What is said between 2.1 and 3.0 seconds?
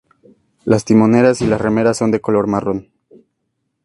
color marrón.